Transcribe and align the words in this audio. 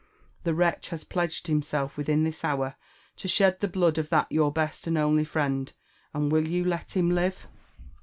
The 0.45 0.55
wretch 0.55 0.89
has 0.89 1.03
pledged 1.03 1.45
himself 1.45 1.95
within 1.95 2.23
this 2.23 2.43
hour 2.43 2.73
to 3.17 3.27
shed 3.27 3.59
the 3.59 3.67
blood 3.67 3.99
of 3.99 4.09
that 4.09 4.31
your 4.31 4.51
best 4.51 4.87
and 4.87 4.97
only 4.97 5.23
friend 5.23 5.71
^and 6.15 6.31
will 6.31 6.47
you 6.47 6.65
let 6.65 6.97
him 6.97 7.11
live 7.11 7.45